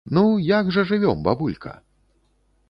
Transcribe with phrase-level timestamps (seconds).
[0.17, 1.75] Ну, як жа жывём, бабулька?